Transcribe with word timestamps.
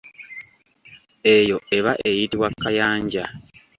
Eyo 1.35 1.57
eba 1.77 1.91
eyitibwa 2.09 2.47
kayanja. 2.61 3.23